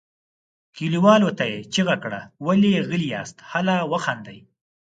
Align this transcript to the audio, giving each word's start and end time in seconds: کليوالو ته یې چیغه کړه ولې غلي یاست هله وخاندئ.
کليوالو 0.75 1.29
ته 1.37 1.43
یې 1.51 1.59
چیغه 1.73 1.95
کړه 2.03 2.21
ولې 2.45 2.71
غلي 2.87 3.07
یاست 3.15 3.37
هله 3.51 3.75
وخاندئ. 3.91 4.39